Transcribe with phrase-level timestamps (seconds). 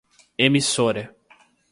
[0.47, 1.13] emissora